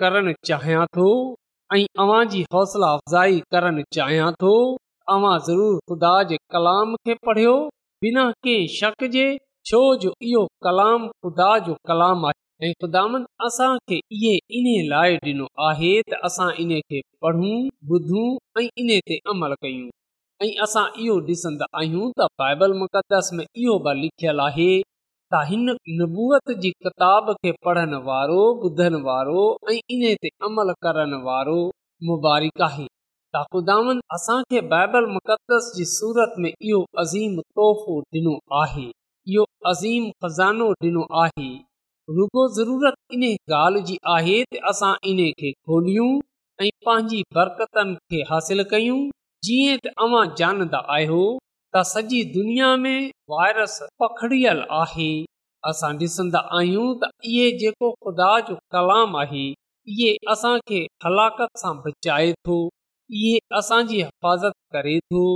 करणु 0.01 0.33
चाहियां 0.47 0.85
थो 0.99 1.09
ऐं 1.75 1.85
चाहियां 3.95 4.31
थो 4.45 4.53
पढ़ियो 7.27 7.55
बिना 8.05 8.25
के 8.47 8.55
शक 8.81 9.05
जे 9.19 9.27
छो 9.71 9.83
जो 10.07 10.13
इहो 10.31 10.45
कलाम 10.69 11.09
ख़ुदा 11.11 11.49
जो 11.67 11.75
कलाम 11.87 12.21
आहे 12.27 12.37
ऐं 12.67 12.73
ख़ुदा 12.83 13.01
असांखे 13.47 13.97
इहे 14.15 14.31
इन 14.59 14.67
लाइ 14.89 15.15
ॾिनो 15.25 15.45
आहे 15.67 15.91
त 16.11 16.15
असां 16.29 16.47
इन 16.63 16.71
खे 16.91 17.01
पढ़ूं 17.23 17.59
ॿुधूं 17.91 18.25
ऐं 18.59 18.65
इन 18.85 18.89
ते 19.09 19.19
अमल 19.33 19.53
कयूं 19.63 19.91
ऐं 20.43 20.49
असां 20.65 20.83
इहो 21.05 21.15
ॾिसंदा 21.29 21.69
आहियूं 21.81 22.09
त 22.21 22.27
बाइबल 22.43 22.73
मुक़दस 22.81 23.29
में 23.37 23.45
इहो 23.45 23.77
बि 23.85 23.93
लिखियलु 24.01 24.43
आहे 24.47 24.69
त 25.35 25.43
हिन 25.51 25.69
नबूअत 26.01 26.53
जी 26.65 26.71
किताब 26.89 27.31
खे 27.45 27.53
पढ़ण 27.69 27.95
वारो 28.09 28.41
ॿुधण 28.71 28.99
वारो 29.07 29.47
ऐं 29.73 29.79
इन 29.99 30.05
ते 30.27 30.35
अमल 30.51 30.75
करणु 30.89 31.23
वारो 31.31 31.57
मुबारक 32.11 32.63
आहे 32.71 32.89
त 33.35 33.45
ख़ुदानि 33.55 33.97
असांखे 34.19 34.65
बाइबल 34.75 35.07
मुक़दस 35.15 35.71
जी 35.79 35.89
सूरत 35.95 36.35
में 36.43 36.51
इहो 36.53 36.83
अज़ीम 37.07 37.41
तोहफ़ो 37.47 38.03
ॾिनो 38.21 38.37
आहे 38.65 38.91
इहो 38.91 39.49
अज़ीम 39.75 40.11
ख़ज़ानो 40.23 40.71
ॾिनो 40.93 41.07
आहे 41.25 41.51
रुगो 42.17 42.43
ज़रूरत 42.57 42.95
इन 43.15 43.23
ॻाल्हि 43.55 43.81
जी 43.89 43.97
आहे 44.17 44.37
त 44.53 44.61
असां 44.71 44.91
इन 45.09 45.19
खे 45.41 45.49
खोलियूं 45.71 46.07
ऐं 46.61 46.69
पंहिंजी 46.87 47.19
बरकतनि 47.39 47.95
खे 48.13 48.21
हासिल 48.29 48.63
कयूं 48.71 49.01
जीअं 49.49 49.81
तव्हां 49.87 50.23
ॼाणंदा 50.43 50.79
आहियो 50.95 51.19
त 51.75 51.83
सॼी 51.91 52.23
दुनिया 52.37 52.71
में 52.85 53.11
वायरस 53.33 53.75
पखड़ियल 54.03 54.63
आहे 54.79 55.11
असां 55.73 55.91
ॾिसंदा 56.05 56.43
आहियूं 56.61 56.87
त 57.03 57.11
इहे 57.33 57.51
जेको 57.65 57.91
ख़ुदा 58.05 58.31
जो 58.51 58.57
कलाम 58.77 59.17
आहे 59.25 59.45
इहे 59.97 60.13
असां 60.37 60.53
हलाकत 61.07 61.63
सां 61.65 61.75
बचाए 61.89 62.31
थो 62.51 62.57
इहे 63.25 63.35
असांजी 63.59 64.01
हिफ़ाज़त 64.05 64.57
करे 64.79 64.97
थो 65.13 65.27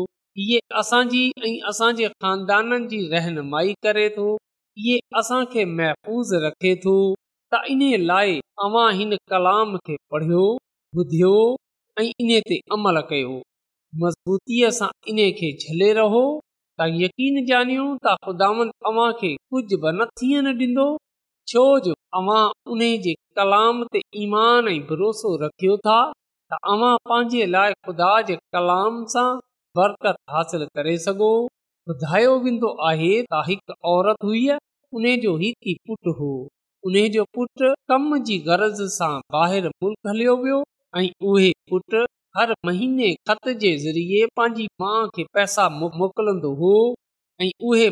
इहे 0.46 0.62
असांजी 0.84 1.20
ऐं 1.50 1.54
असांजे 1.74 2.08
ख़ानदाननि 2.26 2.86
जी 2.94 3.02
रहनुमाई 3.16 3.76
करे 3.88 4.08
थो 4.16 4.26
इहे 4.78 4.98
असांखे 5.18 5.64
महफ़ूज़ 5.76 6.34
रखे 6.44 6.74
थो 6.84 6.92
त 7.52 7.58
इन 7.72 7.80
लाइ 8.10 8.38
अव्हां 8.64 8.92
हिन 8.98 9.10
कलाम 9.32 9.76
खे 9.86 9.96
पढ़ियो 10.10 10.44
ॿुधियो 11.00 11.32
ऐं 12.00 12.06
इन 12.22 12.30
ते 12.48 12.58
अमल 12.76 13.00
कयो 13.10 13.34
मज़बूतीअ 14.02 14.70
सां 14.78 14.88
इन 15.12 15.18
खे 15.40 15.50
झले 15.64 15.92
रहो 16.00 16.22
त 16.80 16.88
यकीन 17.02 17.36
ॼाणियो 17.52 17.84
त 18.06 18.16
ख़ुदान 18.24 18.72
अव्हां 18.92 19.10
खे 19.20 19.32
कुझु 19.54 19.78
व 19.82 19.92
न 19.98 20.08
थियण 20.22 20.48
ॾींदो 20.64 20.88
छो 21.52 21.64
जो 21.88 21.94
उन 22.72 22.84
जे 23.04 23.14
कलाम 23.40 23.84
ते 23.94 24.02
ईमान 24.24 24.68
ऐं 24.76 24.80
भरोसो 24.92 25.34
रखियो 25.46 25.76
था 25.88 25.98
तव्हां 26.54 26.92
पंहिंजे 27.10 27.46
लाइ 27.56 27.78
ख़ुदा 27.86 28.12
जे 28.30 28.40
कलाम 28.56 29.04
सां 29.16 29.28
बरकत 29.80 30.16
हासिल 30.36 30.66
करे 30.78 30.96
सघो 31.08 31.30
ॿुधायो 31.90 32.34
वेंदो 32.42 32.68
आहे 32.88 33.12
त 33.32 33.38
हिकु 33.46 33.74
औरत 33.92 34.24
हुई 34.24 34.42
उन 34.98 35.06
जो 35.22 35.30
हिकु 35.38 35.70
ई 35.70 35.72
पुट 35.86 36.08
हो 36.18 36.26
उन 36.90 36.98
जो 37.14 37.24
पुट 37.38 37.64
कम 37.92 38.04
जी 38.28 38.36
गरज़ 38.48 38.82
सां 38.96 39.08
ॿाहिरि 39.38 39.72
मुल्क 39.84 40.08
हलियो 40.10 40.34
वियो 40.42 40.58
ऐं 40.98 41.02
उहे 41.30 41.48
पुट 41.70 41.96
हर 42.38 42.52
महीने 42.68 43.08
ख़त 43.30 43.48
जे 43.64 43.72
ज़रिए 43.86 44.20
पंहिंजी 44.40 44.66
माउ 44.84 45.08
खे 45.16 45.24
पैसा 45.38 45.68
मोकिलंदो 45.80 46.52
हो 46.62 46.70
ऐं 47.46 47.50
उहे 47.70 47.90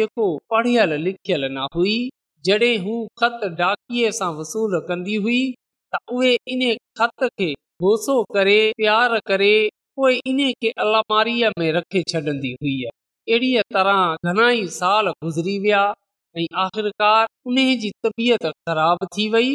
जेको 0.00 0.26
पढ़ियल 0.54 0.98
लिखियल 1.06 1.46
न 1.58 1.68
हुई 1.78 1.94
जॾहिं 2.50 2.74
हू 2.88 2.98
ख़त 3.24 3.46
डाकीअ 3.64 4.10
सां 4.20 4.32
वसूल 4.42 4.76
कंदी 4.92 5.20
हुई 5.30 5.38
त 5.96 6.02
उहे 6.18 6.34
इन 6.56 6.66
ख़त 7.02 7.30
खे 7.38 7.50
गोसो 7.88 8.18
करे 8.38 8.58
प्यार 8.84 9.18
करे 9.32 9.54
पोइ 10.02 10.22
अलामारीअ 10.90 11.58
में 11.62 11.70
रखे 11.82 12.08
छॾंदी 12.14 12.56
हुई 12.62 12.76
अहिड़ीअ 13.28 13.62
तरह 13.74 14.30
घणा 14.30 14.44
साल 14.74 15.08
गुज़री 15.24 15.54
विया 15.64 15.80
ऐं 16.38 16.44
आख़िरकार 16.60 17.26
उन 17.50 17.56
जी 17.82 17.90
तबियत 18.04 18.46
ख़राब 18.68 19.04
थी 19.16 19.28
वई 19.34 19.50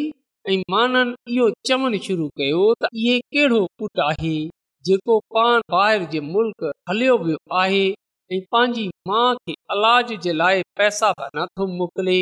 ऐं 0.52 0.58
माननि 0.74 1.34
इहो 1.34 1.46
चवणु 1.70 1.98
शुरू 2.06 2.26
कयो 2.40 2.60
त 2.82 2.90
इहो 3.04 3.16
कहिड़ो 3.34 3.58
पुटु 3.80 4.02
आहे 4.04 4.34
जेको 4.88 5.16
पाण 5.36 5.66
ॿाहिरि 5.78 6.06
जे 6.14 6.20
मुल्क 6.28 6.64
हलियो 6.90 7.16
वियो 7.24 7.40
आहे 7.62 7.82
ऐं 8.36 8.40
पंहिंजी 8.54 8.86
माउ 9.12 9.34
खे 9.48 9.56
इलाज 9.78 10.14
जे 10.26 10.32
लाइ 10.42 10.62
पैसा 10.80 11.10
नथो 11.38 11.66
मोकिले 11.80 12.18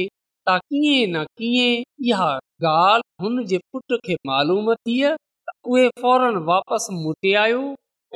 त 0.49 0.57
कीअं 0.65 1.13
न 1.19 1.27
कीअं 1.43 1.71
इहा 2.13 2.31
ॻाल्हि 2.73 3.27
हुनजे 3.27 3.61
पुट 3.73 3.99
खे 4.09 4.17
मालूम 4.33 4.75
थी 4.87 4.99
उहे 5.13 5.89
फौरन 6.03 6.43
वापसि 6.51 7.35
आयो 7.45 7.61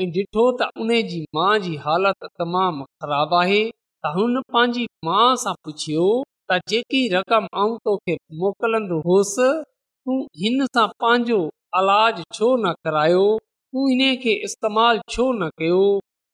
ॾिठो 0.05 0.43
त 0.61 0.69
उन 0.85 0.89
जी 1.11 1.19
माउ 1.37 1.53
जी 1.67 1.75
हालत 1.83 2.25
तमामु 2.41 2.85
ख़राब 3.03 3.31
आहे 3.37 3.61
त 3.71 4.09
हुन 4.17 4.41
पंहिंजी 4.55 4.83
माउ 5.09 5.29
सां 5.43 5.53
पुछियो 5.69 6.05
त 6.51 6.59
जेकी 6.73 6.99
रक़म 7.13 7.47
मोकिलंदो 8.43 8.99
होसि 9.07 9.47
तू 9.63 10.17
हिन 10.43 10.65
सां 10.79 10.85
पंहिंजो 11.05 11.39
इलाज 11.81 12.21
छो 12.39 12.49
न 12.65 12.73
करायो 12.89 13.23
तू 13.77 13.85
हिन 13.93 14.03
खे 14.27 14.35
इस्तेमाल 14.51 15.01
छो 15.15 15.27
न 15.31 15.49
कयो 15.63 15.81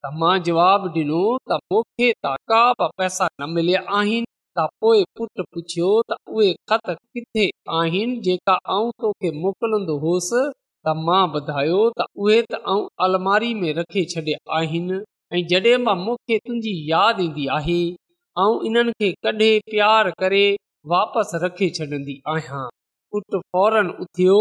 त 0.06 0.10
मां 0.24 0.34
जवाब 0.48 0.88
ॾिनो 0.96 1.20
त 1.52 1.58
मूंखे 1.74 2.08
त 2.26 2.32
का 2.54 2.62
बि 2.80 2.88
पैसा 3.02 3.28
न 3.44 3.48
मिलिया 3.58 3.84
आहिनि 4.00 4.30
त 4.60 5.04
पुट 5.18 5.46
पुछियो 5.54 5.92
त 6.10 6.18
उहे 6.38 6.50
किथे 6.72 7.46
आहिनि 7.82 8.18
जेका 8.28 8.56
मोकिलंदो 9.46 9.96
होसि 10.06 10.44
त 10.86 10.92
मां 11.08 11.18
ॿुधायो 11.38 11.80
त 11.98 12.04
उहे 12.22 12.36
त 12.52 12.58
आऊं 12.72 12.86
अलमारी 13.06 13.50
में 13.60 13.72
रखे 13.74 14.02
छॾिया 14.12 14.38
आहिनि 14.58 14.96
ऐं 15.36 15.42
जॾहिं 15.50 15.76
मां 15.82 15.94
मूंखे 16.04 16.38
तुंहिंजी 16.46 16.72
यादि 16.90 17.26
ईंदी 17.26 17.44
आहे 17.56 17.76
ऐं 18.44 18.54
इन्हनि 18.70 18.94
खे 19.02 19.10
कढे 19.26 19.50
प्यार 19.72 20.10
करे 20.22 20.42
वापसि 20.92 21.40
रखे 21.44 21.68
छॾंदी 21.76 22.16
आहियां 22.32 22.62
पुटु 23.14 23.40
फौरन 23.56 23.92
उथियो 24.06 24.38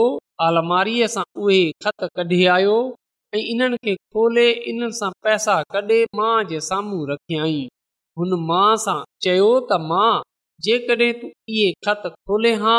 अलमारीअ 0.48 1.12
सां 1.18 1.26
उहे 1.44 1.60
खत 1.88 2.08
कढी 2.20 2.40
आयो 2.56 2.80
ऐं 3.40 3.44
इन्हनि 3.52 3.80
खे 3.90 3.96
खोले 4.16 4.48
इन्हनि 4.74 5.00
सां 5.02 5.12
पैसा 5.28 5.58
कढे 5.76 6.00
मां 6.22 6.34
जे 6.54 6.64
साम्हूं 6.70 7.04
रखियई 7.14 7.60
हुन 8.22 8.34
माउ 8.50 8.72
सां 8.88 8.98
चयो 9.28 9.52
त 9.60 9.80
मां 9.94 10.10
जेकॾहिं 10.70 11.12
तूं 11.22 11.30
इहे 11.58 11.70
खत 11.90 12.10
खोले 12.24 12.56
हा 12.66 12.76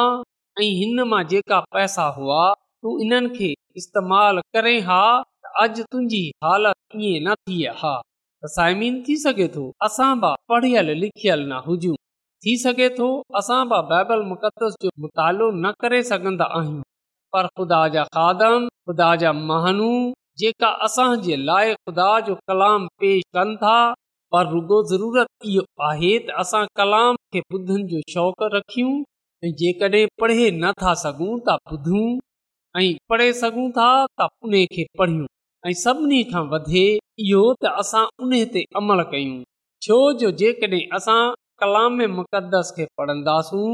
ऐं 0.62 0.68
हिन 0.82 1.04
मां 1.14 1.22
जेका 1.34 1.60
पैसा 1.78 2.08
हुआ 2.18 2.40
तूं 2.84 2.92
इन 3.02 3.26
खे 3.34 3.48
इस्तेमाल 3.80 4.38
करे 4.56 4.74
हा 4.86 5.00
अॼु 5.64 5.82
तुंहिंजी 5.94 6.22
हालत 6.44 7.42
हा 7.80 7.92
थी 9.08 9.16
सघे 9.24 9.46
थो 9.56 9.66
असां 9.88 10.08
बि 10.24 10.30
पढ़ियल 10.52 10.88
लिखियल 11.02 11.44
न 11.50 11.60
हुजूं 11.66 11.94
थी 12.44 12.54
सघे 12.62 12.88
थो 12.96 13.08
असां 13.40 13.58
बि 13.72 13.78
बाइबल 13.92 14.24
मुकदस 14.30 14.74
जो 14.86 14.90
मुतालो 15.04 15.50
न 15.66 15.72
करे 15.84 16.02
सघंदा 16.08 16.48
आहियूं 16.60 16.82
पर 17.36 17.46
ख़ुदा 17.60 17.82
जा 17.96 18.04
खादम 18.18 18.66
ख़ुदा 18.90 19.14
जा 19.24 19.32
महानू 19.52 19.90
जेका 20.44 20.68
असांजे 20.88 21.36
लाइ 21.44 21.72
ख़ुदा 21.80 22.08
जो 22.30 22.34
कलाम 22.50 22.86
पेश 23.04 23.22
कनि 23.38 23.56
था 23.62 23.76
पर 24.34 24.50
रुगो 24.56 24.82
ज़रूरत 24.96 25.48
इहो 25.52 25.64
आहे 25.92 26.12
त 26.26 26.38
असां 26.44 26.64
कलाम 26.82 27.22
खे 27.34 27.44
ॿुधनि 27.54 27.86
जो 27.94 28.02
शौक़ु 28.18 28.50
रखियूं 28.58 28.92
ऐं 29.46 29.52
जेकॾहिं 29.62 30.04
पढ़े 30.24 30.50
नथा 30.64 30.94
सघूं 31.06 31.32
तुधूं 31.48 32.04
ऐं 32.78 32.94
पढ़े 33.08 33.32
सघूं 33.38 33.70
था 33.76 33.88
त 34.20 34.28
उन 34.44 34.52
खे 34.74 34.84
पढ़ियूं 34.98 35.26
ऐं 35.68 35.72
सभिनी 35.80 36.22
खां 36.32 36.42
वधे 36.52 36.84
इहो 37.24 37.40
त 37.64 37.72
असां 37.82 38.04
उन 38.26 38.30
ते 38.54 38.62
अमल 38.80 39.02
कयूं 39.10 39.34
छो 39.86 39.98
जो 40.22 40.30
जेकॾहिं 40.42 40.80
असां 40.98 41.20
कलाम 41.62 42.00
मुक़दस 42.14 42.70
खे 42.76 42.84
पढ़ंदासूं 43.00 43.66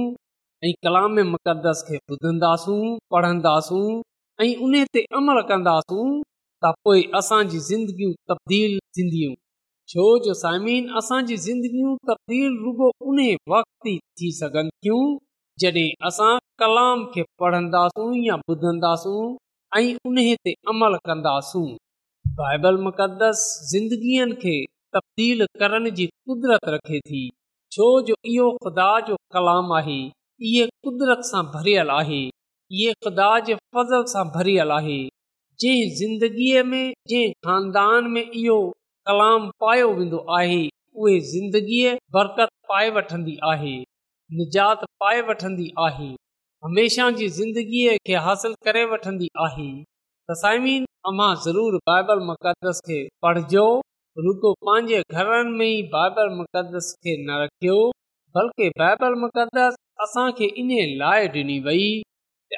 ऐं 0.67 0.73
कलाम 0.87 1.19
मुक़दस 1.35 1.85
खे 1.91 1.99
ॿुधंदासूं 2.17 2.81
पढ़ंदासूं 3.15 3.87
ऐं 4.47 4.51
उन 4.67 4.75
ते 4.99 5.05
अमल 5.21 5.41
कंदासूं 5.53 6.09
त 6.65 6.73
पोइ 6.85 7.03
असांजी 7.21 7.59
ज़िंदगियूं 7.69 8.13
तब्दील 8.31 8.77
थींदियूं 8.99 9.35
छो 9.93 10.09
जो 10.25 10.35
साइमीन 10.43 10.89
असांजी 11.03 11.37
ज़िंदगियूं 11.47 11.95
तब्दील 12.11 12.59
रुगो 12.65 12.91
उन 13.13 13.23
वक़्त 13.55 13.89
ई 13.95 13.99
थी 14.21 14.33
सघनि 14.43 14.71
थियूं 14.85 15.03
जॾहिं 15.61 15.89
असां 16.09 16.33
कलाम 16.61 17.05
खे 17.15 17.23
पढ़ंदासूं 17.41 18.07
या 18.21 18.35
ॿुधंदासूं 18.53 19.19
ऐं 19.79 19.83
उन 20.09 20.17
ते 20.47 20.53
अमल 20.73 20.97
कंदासूं 21.09 21.63
बाइबल 22.39 22.79
मुक़दस 22.87 23.43
ज़िंदगीअ 23.73 24.27
खे 24.45 24.55
तब्दील 24.95 25.45
करण 25.61 25.91
जी 26.01 26.07
कुदरत 26.31 26.69
रखे 26.75 27.01
थी 27.11 27.21
छो 27.77 27.87
जो 28.09 28.15
इहो 28.33 28.51
ख़ुदा 28.65 28.89
जो 29.09 29.17
कलाम 29.37 29.73
आहे 29.79 29.99
इहे 30.49 30.67
कुदरत 30.87 31.23
सां 31.31 31.43
भरियल 31.55 31.91
आहे 32.01 32.21
इहे 32.27 32.93
ख़ुदा 33.07 33.31
जे 33.51 33.55
फज़ल 33.79 34.05
सां 34.17 34.25
भरियल 34.39 34.73
आहे 34.81 34.99
जंहिं 35.65 35.89
ज़िंदगीअ 36.03 36.65
में 36.75 36.85
जंहिं 37.13 37.33
ख़ानदान 37.49 38.11
में 38.17 38.23
इहो 38.27 38.59
कलाम 39.11 39.51
पायो 39.65 39.91
वेंदो 40.01 40.25
आहे 40.43 40.61
उहे 41.03 41.21
ज़िंदगीअ 41.35 41.97
बरकत 42.19 42.55
पाए 42.73 42.91
वठंदी 42.99 43.39
आहे 43.55 43.75
निजात 44.43 44.85
पाए 45.05 45.21
वठंदी 45.33 45.73
आहे 45.87 46.15
हमेशह 46.65 47.11
जी 47.19 47.27
ज़िंदगीअ 47.35 47.91
खे 48.07 48.15
हासिलु 48.27 48.55
करे 48.67 48.81
वठंदी 48.93 49.27
आहे 49.43 49.67
त 50.31 50.35
साइमीन 50.39 50.87
अमा 51.11 51.27
ज़रूरु 51.45 51.79
बाइबल 51.91 52.23
मक़दस 52.31 52.81
खे 52.87 52.97
पढ़जो 53.25 53.67
रुगो 54.25 54.53
पंहिंजे 54.67 55.03
घरनि 55.17 55.53
में 55.59 55.67
ई 55.67 55.83
बाइबल 55.93 56.33
मुक़दस 56.39 56.89
खे 57.05 57.15
न 57.27 57.37
रखियो 57.43 57.77
बल्कि 58.39 58.69
बाइबल 58.83 59.15
मुक़दस 59.21 59.77
असांखे 60.07 60.49
इन 60.63 60.73
लाइ 61.05 61.29
ॾिनी 61.37 61.59
वई 61.69 61.87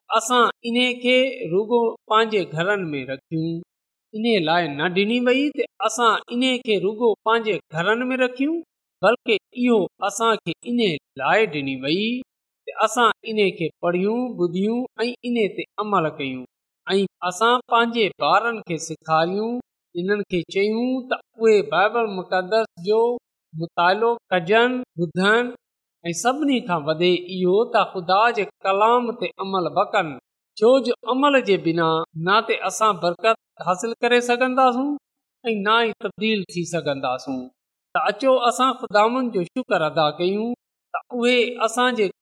ऐं 0.01 0.03
असां 0.21 0.41
इन 0.71 0.81
खे 1.03 1.19
रुगो 1.53 1.83
पंहिंजे 2.11 2.45
घरनि 2.57 2.89
में 2.95 3.05
रखियो 3.13 3.45
इन 4.21 4.31
लाइ 4.49 4.69
न 4.81 4.91
ॾिनी 5.03 5.21
वई 5.29 5.45
त 5.61 5.69
असां 5.91 6.11
इन 6.39 6.49
खे 6.67 6.79
रुगो 6.89 7.13
पंहिंजे 7.29 7.59
घरनि 7.77 8.09
में 8.15 8.17
रखियूं 8.25 8.59
बल्कि 9.05 9.39
इहो 9.67 9.79
असांखे 10.11 10.59
इन 10.75 10.81
लाइ 11.25 11.47
ॾिनी 11.61 11.77
वई 11.87 12.03
असां 12.85 13.09
इन 13.31 13.39
खे 13.59 13.69
पढ़ियूं 13.83 14.19
ॿुधियूं 14.45 14.79
ऐं 15.05 15.09
इन 15.29 15.37
ते 15.57 15.65
अमल 15.85 16.09
कयूं 16.19 16.45
ऐं 16.95 17.01
असां 17.29 17.51
पंहिंजे 17.73 18.05
ॿारनि 18.31 18.61
खे 18.69 18.79
सेखारियूं 18.87 19.51
इन्हनि 20.03 20.25
खे 20.33 20.43
चयूं 20.55 20.87
त 21.11 21.21
उहे 21.43 21.61
बाइबल 21.75 22.07
मुक़दस 22.19 22.67
जो 22.89 23.01
मुतालो 23.61 24.13
कजनि 24.33 24.83
ॿुधनि 25.05 25.55
ऐं 26.09 26.13
सभिनी 26.23 26.61
खां 26.71 26.81
वधे 26.89 27.13
इहो 27.37 27.57
त 27.77 27.85
ख़ुदा 27.93 28.21
जे 28.39 28.45
कलाम 28.69 29.11
ते 29.23 29.31
अमल 29.47 29.71
बि 29.79 30.05
छो 30.61 30.71
जो 30.87 30.95
अमल 31.17 31.41
जे 31.51 31.57
बिना 31.67 31.89
न 32.29 32.41
ते 32.49 32.57
असां 32.71 32.93
बरकत 33.03 33.67
हासिल 33.69 33.93
करे 34.05 34.21
सघंदासूं 34.31 34.89
ऐं 35.51 35.55
ई 35.55 35.93
तब्दील 36.07 36.43
थी 36.55 36.65
सघंदासूं 36.77 37.39
त 37.97 38.05
अचो 38.13 38.33
असां 38.49 38.71
ख़ुदानि 38.81 39.29
जो 39.37 39.45
शुक्र 39.53 39.85
अदा 39.91 40.09
कयूं 40.21 40.49
त 40.95 41.01
उहे 41.21 41.37
असांजे 41.67 42.09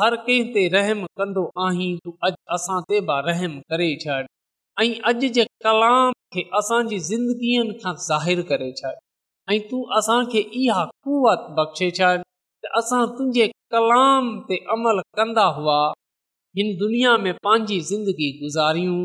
हर 0.00 0.14
कंहिं 0.26 0.44
ते 0.54 0.62
रहमु 0.74 1.06
कंदो 1.18 1.42
आहीं 1.64 1.88
तू 2.04 2.12
अॼु 2.28 2.36
असां 2.54 2.78
ते 2.92 3.00
बि 3.10 3.18
रहम 3.26 3.52
करे 3.72 3.86
छॾ 4.04 4.16
ऐं 4.82 4.86
अॼु 5.10 5.28
जे 5.36 5.44
कलाम 5.66 6.12
खे 6.36 6.42
असांजी 6.60 6.98
ज़िंदगीअ 7.08 7.62
खां 7.82 7.92
ज़ाहिरु 8.06 8.44
करे 8.48 8.70
छॾ 8.80 8.92
ऐं 9.50 9.58
तूं 9.72 9.82
असांखे 9.98 10.42
इहा 10.62 10.82
कुवत 11.08 11.44
बख़्शे 11.60 11.90
छॾ 12.00 12.10
त 12.64 12.72
असां 12.82 13.00
तुंहिंजे 13.14 13.46
कलाम 13.76 14.32
ते 14.50 14.58
अमल 14.78 15.00
कंदा 15.20 15.44
हुआ 15.60 15.78
हिन 16.58 16.74
दुनिया 16.82 17.16
में 17.28 17.32
पंहिंजी 17.46 17.78
ज़िंदगी 17.94 18.30
गुज़ारियूं 18.42 18.98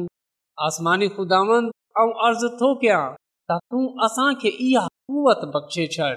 आसमानी 0.72 1.08
खुदानि 1.22 1.60
ऐं 2.00 2.10
अर्ज़ु 2.32 2.54
थो 2.66 2.74
कयां 2.86 3.04
त 3.52 3.60
तूं 3.72 3.86
असांखे 4.12 4.56
इहा 4.70 4.88
कुवत 5.12 5.46
बख़्शे 5.58 5.88
छॾ 6.00 6.12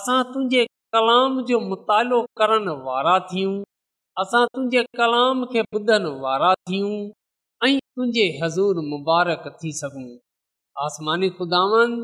असां 0.00 0.22
तुंहिंजे 0.38 0.66
कलाम 0.98 1.42
जो 1.52 1.60
मुतालो 1.74 2.22
करण 2.40 2.68
वारा 2.88 3.18
थियूं 3.34 3.56
असां 4.20 4.40
तुंहिंजे 4.54 4.80
कलाम 4.98 5.38
खे 5.52 5.60
ॿुधनि 5.74 6.10
वारा 6.22 6.48
थियूं 6.70 6.96
ऐं 7.68 7.76
तुंहिंजे 7.78 8.26
हज़ूर 8.42 8.80
मुबारक 8.88 9.44
थी 9.60 9.70
सघूं 9.78 10.08
आसमानी 10.86 11.28
ख़ुदानि 11.38 12.00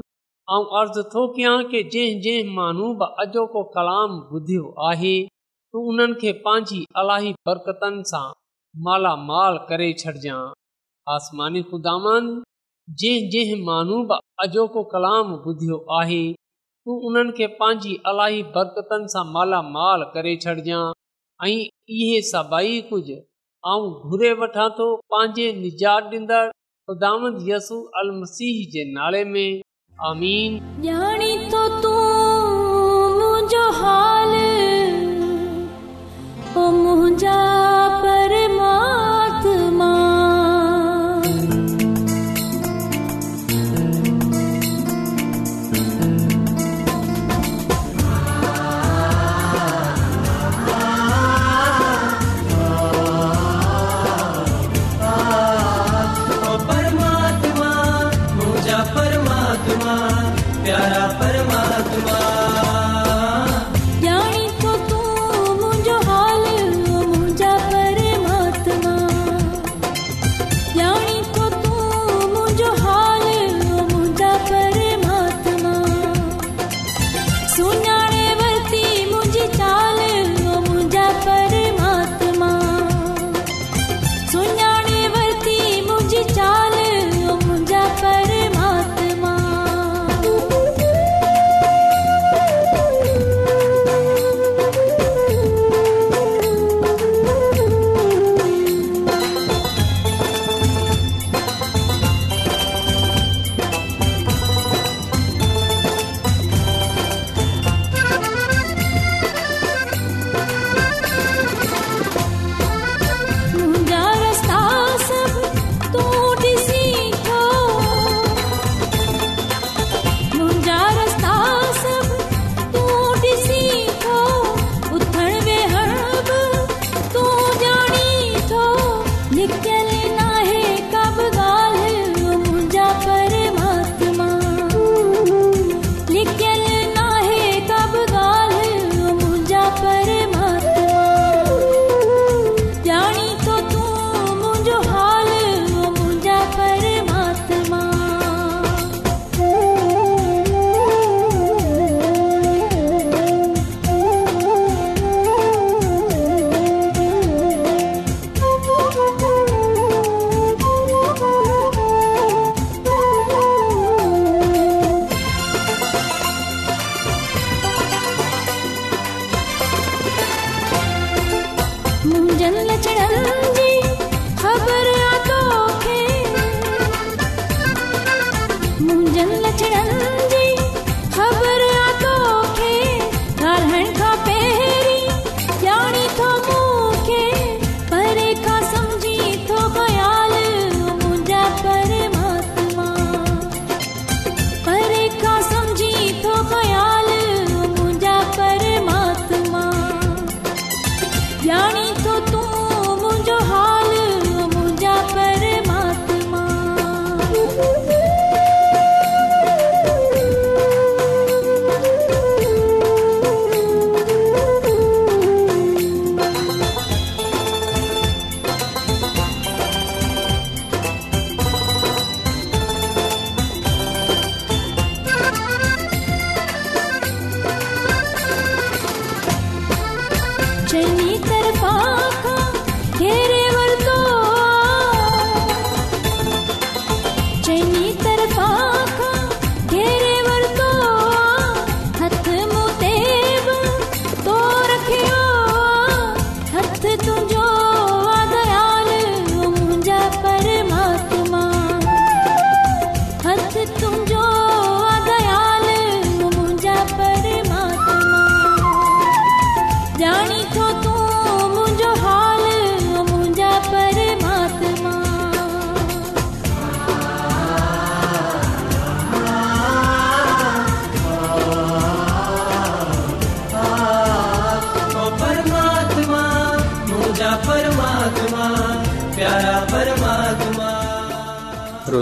ऐं 0.54 0.62
अर्ज़ु 0.80 1.02
थो 1.14 1.26
कयां 1.34 1.56
की 1.72 1.82
जंहिं 1.94 2.14
जंहिं 2.26 2.54
मानू 2.60 2.86
बि 3.02 3.08
अॼोको 3.24 3.62
कलाम 3.74 4.14
ॿुधियो 4.38 4.70
आहे 4.90 5.12
तूं 5.28 5.82
उन्हनि 5.92 6.18
खे 6.22 6.32
पंहिंजी 6.46 6.80
अलाही 7.02 7.32
बरकतनि 7.50 8.08
सां 8.12 8.24
मालामाल 8.86 9.58
करे 9.72 9.90
छॾिजां 10.04 10.40
आसमानी 11.16 11.62
खुदानि 11.72 12.34
जंहिं 13.02 13.24
जंहिं 13.34 13.62
मानू 13.70 14.00
बि 14.12 14.18
अॼोको 14.46 14.84
कलाम 14.96 15.36
ॿुधियो 15.52 15.84
आहे 16.00 16.22
तूं 16.34 17.02
उन्हनि 17.10 17.36
खे 17.40 17.50
पंहिंजी 17.62 17.94
अलाही 18.14 18.42
बरकतनि 18.58 19.14
सां 19.16 19.26
मालामाल 19.36 20.08
करे 20.16 20.34
छॾिजांइ 20.46 20.92
इहे 21.46 22.20
सभई 22.28 22.80
कुझु 22.90 23.14
आऊं 23.70 24.10
घुरे 24.10 24.32
वठां 24.40 24.68
थो 24.78 24.86
पंहिंजे 25.12 25.52
निजात 25.60 26.10
ॾींदड़ 26.12 26.46
ख़ुदा 26.90 27.10
यसू 27.50 27.80
अल 28.00 28.10
जे 28.72 28.84
नाले 28.92 29.24
में 29.24 29.62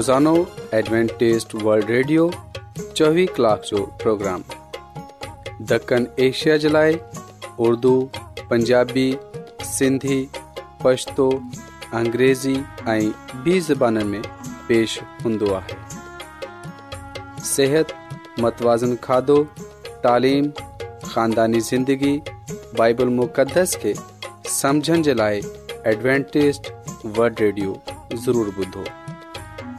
روزانو 0.06 0.34
ایڈوینٹیسٹ 0.76 1.54
ولڈ 1.64 1.84
ریڈیو 1.90 2.28
چوبی 2.96 3.24
کلاک 3.36 3.64
جو 3.70 3.76
پروگرام 4.02 4.42
دکن 5.70 6.04
ایشیا 6.24 6.56
جلائے 6.64 6.92
اردو 7.66 7.94
پنجابی 8.48 9.10
سندھی 9.64 10.24
پشتو 10.82 11.28
اگریزی 12.00 12.54
بی 13.44 13.58
زبان 13.68 14.06
میں 14.10 14.20
پیش 14.66 14.98
ہوں 15.24 15.38
صحت 17.44 17.92
متوازن 18.42 18.94
خادو, 19.06 19.42
تعلیم 20.02 20.50
خاندانی 21.14 21.60
زندگی 21.70 22.16
بائبل 22.76 23.08
مقدس 23.20 23.76
کے 23.82 23.92
سمجھن 24.60 25.02
جلائے 25.06 25.40
ایڈوینٹیسٹ 25.88 26.70
ولڈ 27.18 27.40
ریڈیو 27.40 27.74
ضرور 28.26 28.48
بدھو 28.56 28.84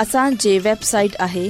असांजे 0.00 0.58
वेबसाइट 0.64 1.10
आहे 1.20 1.48